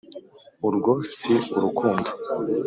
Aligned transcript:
urwo 0.67 0.93
si 1.15 1.33
urukundo 1.57 2.09